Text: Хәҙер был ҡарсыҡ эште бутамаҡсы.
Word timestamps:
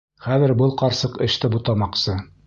Хәҙер 0.27 0.53
был 0.61 0.71
ҡарсыҡ 0.81 1.19
эште 1.25 1.51
бутамаҡсы. 1.57 2.17